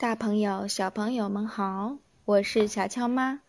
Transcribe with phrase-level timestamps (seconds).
[0.00, 3.40] 大朋友、小朋友们好，我是乔乔妈。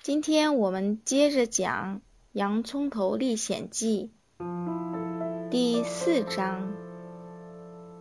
[0.00, 1.96] 今天我们接着讲
[2.32, 4.10] 《洋葱头历险记》
[5.50, 6.72] 第四章：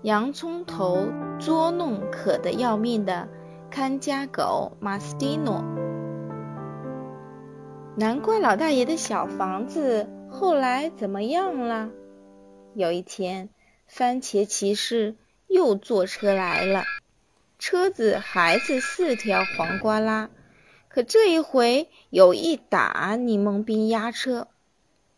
[0.04, 3.28] 洋葱头捉弄渴得要命的
[3.70, 5.62] 看家狗马斯蒂诺。
[7.98, 11.90] 难怪老大爷的小房子后来怎么样了？
[12.74, 13.50] 有一天，
[13.86, 15.18] 番茄骑士
[15.48, 16.84] 又坐车来了。
[17.62, 20.32] 车子还是四条黄瓜拉，
[20.90, 24.48] 可这一回有一打柠檬冰压车。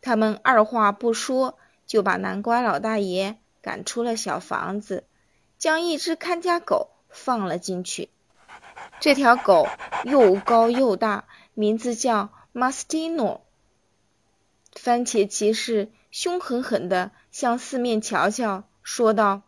[0.02, 5.06] 他们二话不说就把南瓜老大爷赶出了小房子，
[5.58, 8.10] 将一只看家狗放了进去。
[9.00, 9.70] 这条狗
[10.04, 11.23] 又高又大，
[11.54, 13.46] 名字叫马斯蒂诺。
[14.73, 19.44] 番茄骑士凶狠狠地向四面瞧瞧，说道：“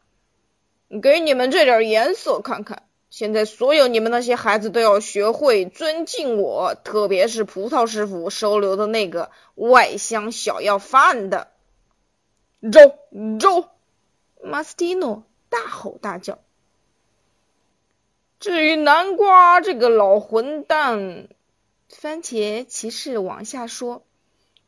[1.04, 2.84] 给你们这点颜色看看。”
[3.18, 11.48] 现在所有你们那些孩子都要学会尊敬我，特别是葡萄师傅收留的那个外乡小要饭的。
[12.62, 12.82] 走
[13.40, 13.70] 走，
[14.44, 16.40] 马斯蒂诺大吼大叫。
[18.42, 21.30] 至于南瓜这个老混蛋，
[21.88, 24.04] 番茄骑士往下说，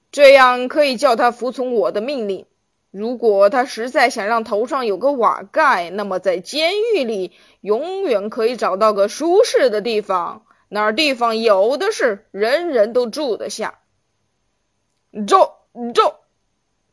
[0.10, 2.46] 这样可以叫他服从我的命令。
[2.92, 13.80] 如果他实在想让头上有个瓦盖，那么在监狱里永远可以找到个舒适的地方，那儿地方有的是，人人都住得下。
[15.28, 15.58] 走
[15.94, 16.20] 走，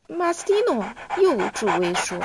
[0.07, 0.85] 马斯蒂诺
[1.17, 2.19] 又助威说。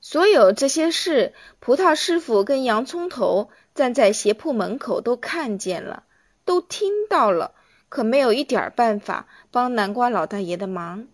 [0.00, 6.02] 所有这些事，葡萄师傅跟洋葱头站在鞋铺门口都看见了，
[6.44, 7.54] 都听到了。
[7.90, 11.08] 可没有一点办法帮南瓜老大爷的忙。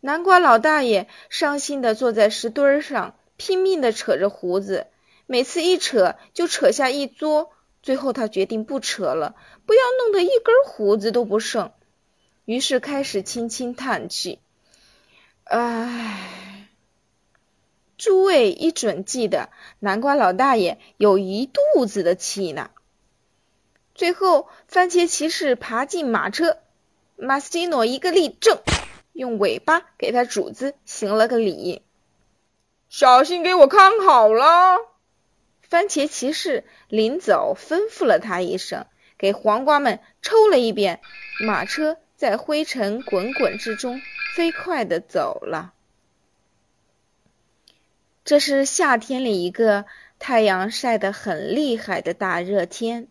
[0.00, 4.88] 南瓜老大爷伤心的坐在石墩上，拼命的扯着胡子，
[5.26, 7.52] 每次一扯就扯下一撮。
[7.80, 11.70] 最后他决定不扯了，不要弄得一根胡子都不剩。
[12.44, 14.40] 于是开始轻轻叹气
[15.44, 16.68] ：“唉。”
[17.98, 19.50] 诸位一准记得，
[19.80, 22.70] 南瓜老大爷有一肚子的气呢。
[23.98, 26.58] 最后，番茄骑士爬进马车，
[27.16, 28.60] 马斯蒂诺一个立正，
[29.12, 31.82] 用尾巴给他主子行了个礼。
[32.88, 34.76] 小心给我看好了！
[35.62, 38.86] 番茄骑士临走吩咐了他一声，
[39.18, 41.00] 给黄瓜们抽了一遍。
[41.44, 44.00] 马车在灰尘滚滚之中
[44.36, 45.72] 飞快地走了。
[48.24, 49.86] 这是夏天里一个
[50.20, 53.08] 太阳晒得很厉害的大热天。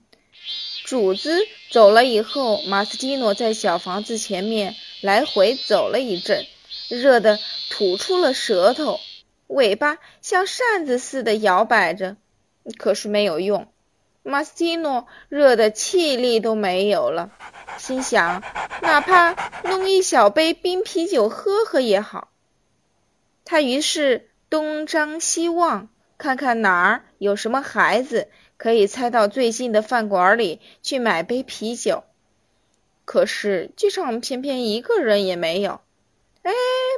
[0.88, 6.46] 主子走了以后，马斯蒂诺在小房子前面来回走了一阵，
[6.88, 7.38] 热得
[7.70, 9.02] 吐出了舌头，
[9.48, 12.16] 尾巴像扇子似的摇摆着，
[12.78, 13.68] 可是没有用。
[14.24, 17.32] 马斯蒂诺热得气力都没有了，
[17.78, 18.42] 心想
[18.82, 22.30] 哪怕弄一小杯冰啤酒喝喝也好。
[23.44, 28.30] 他于是东张西望，看看哪儿有什么孩子。
[28.58, 32.04] 可以猜到最近的饭馆里去买杯啤酒，
[33.06, 35.80] 可是街上偏偏一个人也没有。
[36.42, 36.52] 哎，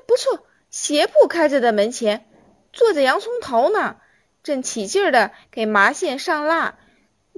[0.08, 2.26] 不错，鞋铺开着的门前
[2.72, 3.98] 坐着洋葱头呢，
[4.42, 6.78] 正起劲的给麻线上蜡。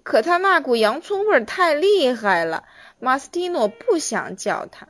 [0.04, 2.64] 可他那股洋葱味儿太厉害了，
[3.00, 4.88] 马斯蒂诺不想叫他。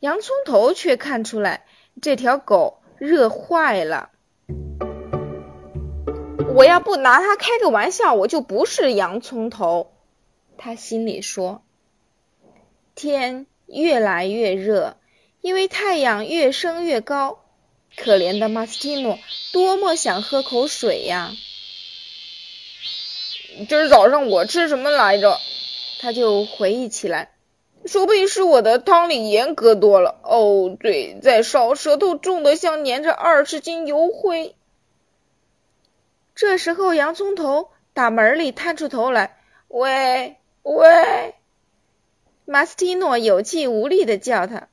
[0.00, 1.64] 洋葱头却看出来
[2.00, 4.10] 这条狗热坏了。
[6.56, 9.92] 我要不拿他开个玩笑，我就不是洋葱头。
[10.56, 11.62] 他心里说。
[12.94, 14.96] 天越来越热，
[15.42, 17.44] 因为太阳越升越高。
[17.94, 19.18] 可怜的马斯蒂诺
[19.52, 21.32] 多么想喝口水呀！
[23.68, 25.38] 今儿早上我吃什么来着？
[26.00, 27.32] 他就回忆起来，
[27.84, 30.20] 说不定是我的汤里盐搁多了。
[30.22, 34.56] 哦，嘴在烧，舌头重的像粘着二十斤油灰。
[36.36, 39.38] 这时候，洋葱头打门里探出头来
[39.68, 41.34] ：“喂喂！”
[42.44, 44.68] 马斯蒂诺有气无力的叫他：“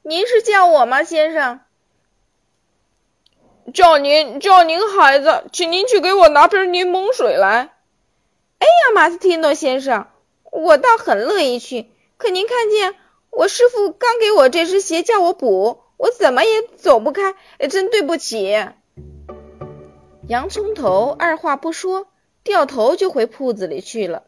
[0.00, 1.60] 您是叫我吗，先生
[3.74, 7.74] ？”“叫您，叫您孩子，请您去给我拿瓶柠檬水来。
[8.58, 10.06] ”“哎呀，马斯蒂诺先生，
[10.44, 11.90] 我倒很乐意去。
[12.16, 12.94] 可您看见
[13.28, 17.34] 我师傅刚给我这只鞋叫我补，我怎么也走不开，
[17.68, 18.64] 真对不起。”
[20.30, 22.06] 洋葱头二话不说，
[22.44, 24.22] 掉头就回铺子里去了。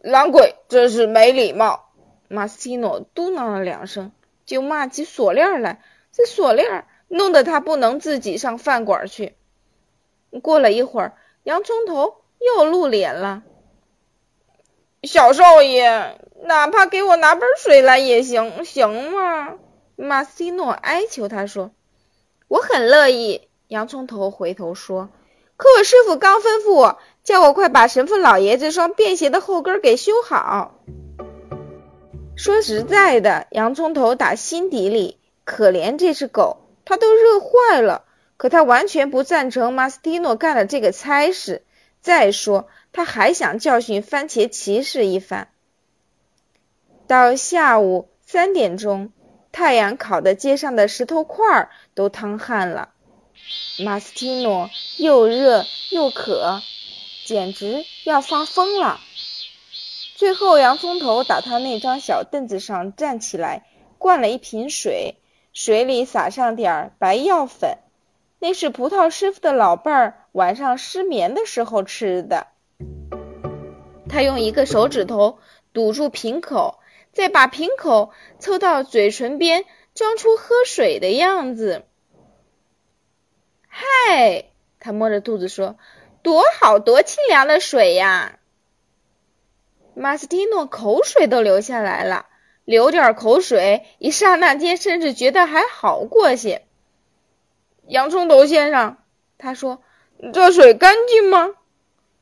[0.00, 1.92] 懒鬼，真是没礼貌！
[2.26, 4.10] 马斯蒂诺嘟囔了两声，
[4.44, 5.80] 就骂起锁链来。
[6.10, 9.36] 这锁链弄得他不能自己上饭馆去，
[10.42, 13.44] 过了一会儿，洋葱头又露脸了。
[15.04, 19.54] 小少爷，哪怕给我拿杯水来也行，行吗？
[19.94, 21.70] 马斯蒂诺哀求他说
[22.48, 25.08] ：“我很乐意。”洋葱头回头说
[25.56, 30.74] ：“可我师傅刚吩咐我，叫我快把神父老爷这双便携的后跟给修好。”
[32.36, 38.04] 说实在的，洋葱头打心底里可怜这只狗，他都热坏了。
[38.36, 41.62] 可他完全不赞成马斯蒂诺干了这个差事。
[42.00, 45.48] 再说，他还想教训番茄骑士一番。
[47.06, 49.12] 到下午三点钟，
[49.52, 52.93] 太阳烤的街上的石头块儿都淌汗了。
[53.84, 56.62] 马斯蒂诺又热又渴，
[57.24, 59.00] 简直要发疯了。
[60.16, 63.66] 最后，洋葱头打他那张小凳子上站起来，
[63.98, 65.16] 灌了一瓶水，
[65.52, 67.78] 水里撒上点白药粉。
[68.38, 72.46] 那是葡萄师傅的老伴儿晚上失眠的时候吃的。
[74.08, 75.38] 他用一个手指头
[75.72, 76.78] 堵住瓶口，
[77.12, 79.64] 再把瓶口凑到嘴唇边，
[79.94, 81.84] 装出喝水的样子。
[83.76, 84.44] 嗨，
[84.78, 85.76] 他摸着肚子说
[86.22, 88.38] ：“多好多清凉的水呀！”
[89.94, 92.26] 马斯蒂诺口水都流下来了，
[92.64, 96.62] 流点口水，一刹那间甚至觉得还好过些。
[97.88, 98.96] 洋葱头先生，
[99.38, 99.82] 他说
[100.32, 101.50] ：“这水干净吗？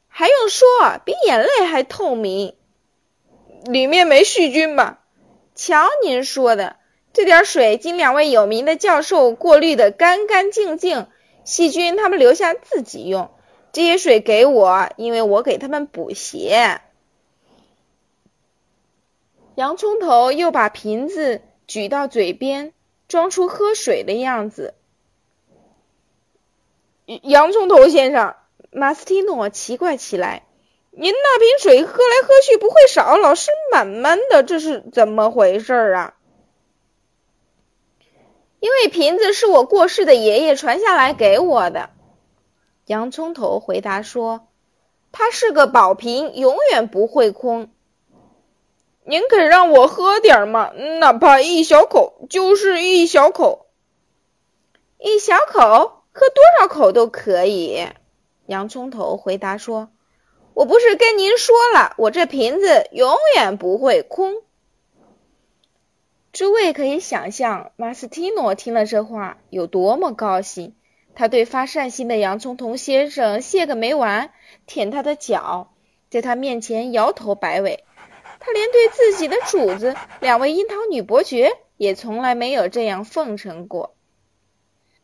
[0.08, 0.66] 还用说，
[1.04, 2.56] 比眼泪还透明。
[3.66, 5.00] 里面没细菌吧？
[5.54, 6.76] 瞧您说的，
[7.12, 11.08] 这点水经两位有名的教授过滤的干干净净，
[11.44, 13.30] 细菌他们留下自己用。
[13.72, 16.80] 这些水给我，因为我给他们补鞋。”
[19.54, 22.72] 洋葱头又把瓶子举到嘴边，
[23.06, 24.74] 装出喝水的样子。
[27.04, 28.34] 洋葱头先生，
[28.70, 30.44] 马斯蒂诺奇怪起来
[30.90, 36.14] ：“您那瓶水喝来喝去不会少，老是满满的，这是怎么回事啊？”
[38.62, 41.90] 因为瓶子是我过世的爷爷传下来给我的，
[42.86, 44.46] 洋葱头回答说
[45.10, 47.72] ：“它是个宝瓶，永远不会空。
[49.02, 50.70] 您肯让我喝点吗？
[51.00, 53.66] 哪怕一小口，就是一小口，
[54.96, 57.88] 一小口。”喝多少口都可以，
[58.46, 59.90] 洋葱头回答说
[60.54, 64.36] ：“我不是跟您说了，我这瓶子永远不会空。”
[66.32, 70.74] 诸位可以想象，马斯蒂诺听了这话有多么高兴。
[71.14, 74.32] 他对发善心的洋葱头先生谢个没完，
[74.66, 75.74] 舔他的脚，
[76.08, 77.84] 在他面前摇头摆尾。
[78.40, 83.94] 他连对自己的主子两位樱桃女伯爵也从来没有这样奉承过。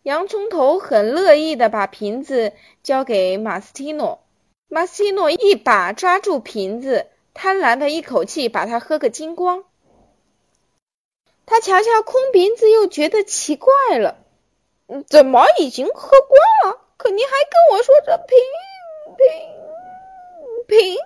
[0.03, 4.25] 洋葱头很乐意的把瓶子交给马斯蒂诺，
[4.67, 9.65] 马斯蒂诺一把抓住瓶子，贪婪的一口气把它喝个精光。
[11.49, 14.19] 他瞧瞧空瓶子，又觉得奇怪了，
[15.09, 16.81] 怎么已经喝光了？
[16.97, 18.39] 可你还跟我说这瓶
[19.17, 19.27] 瓶
[20.67, 20.97] 瓶……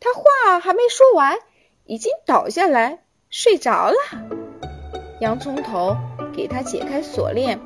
[0.00, 1.38] 他话还没说完，
[1.84, 3.96] 已经倒下来睡着了。
[5.20, 5.96] 洋葱头。
[6.36, 7.58] 给他解开锁链，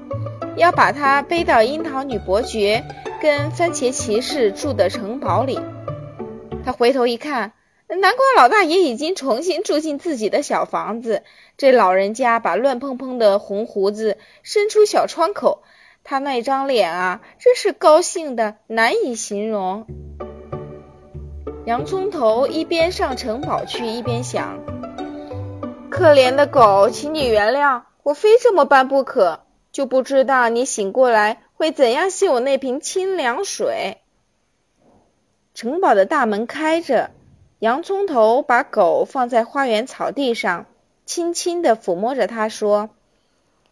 [0.56, 2.84] 要把他背到樱桃女伯爵
[3.20, 5.58] 跟番茄骑士住的城堡里。
[6.64, 7.52] 他回头一看，
[7.96, 11.24] 南瓜老大爷已经重新住进自己的小房子。
[11.56, 15.62] 这老人家把乱蓬蓬的红胡子伸出小窗口，
[16.04, 19.86] 他那张脸啊，真是高兴的难以形容。
[21.66, 24.60] 洋葱头一边上城堡去，一边想：
[25.90, 27.82] 可怜的狗，请你原谅。
[28.02, 29.40] 我非这么办不可，
[29.72, 33.98] 就不知道你醒过来会怎样谢我那瓶清凉水。
[35.54, 37.10] 城堡的大门开着，
[37.60, 40.64] 洋葱头把狗放在花园草地上，
[41.04, 42.88] 轻轻地抚摸着它，说：“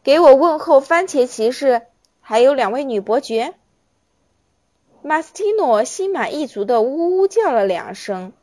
[0.04, 1.80] 给我问候番茄骑士，
[2.20, 3.54] 还有两位女伯爵。”
[5.00, 8.34] 马斯蒂诺心满意足地呜呜叫了两声，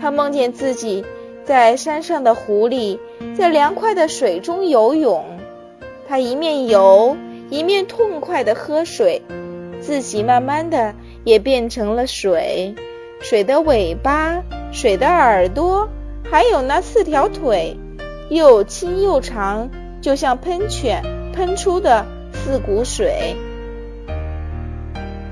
[0.00, 1.04] 他梦见自己。
[1.46, 3.00] 在山上的湖里，
[3.38, 5.38] 在凉快的水中游泳，
[6.08, 7.16] 他一面游
[7.48, 9.22] 一面痛快地喝水，
[9.80, 12.74] 自己慢慢的也变成了水。
[13.20, 14.42] 水的尾巴，
[14.72, 15.88] 水的耳朵，
[16.30, 17.76] 还有那四条腿，
[18.30, 19.70] 又轻又长，
[20.00, 23.36] 就像喷泉喷出的四股水。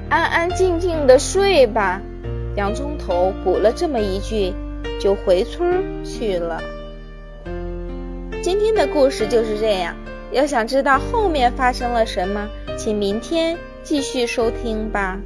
[0.08, 2.00] 安安静静的睡吧，
[2.56, 4.52] 洋葱头补了这么一句。
[5.00, 6.62] 就回村去了。
[8.42, 9.94] 今天的故事就是这样。
[10.30, 12.48] 要想知道后面发生了什么，
[12.78, 15.18] 请明天继续收听吧。